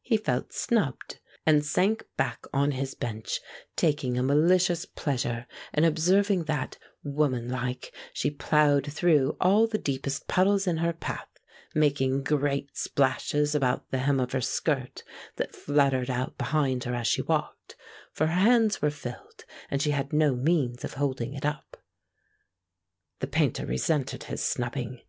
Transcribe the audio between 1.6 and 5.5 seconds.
sank back on his bench, taking a malicious pleasure